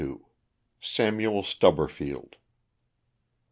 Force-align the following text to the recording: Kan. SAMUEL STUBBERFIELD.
Kan. 0.01 0.19
SAMUEL 0.79 1.43
STUBBERFIELD. 1.43 2.37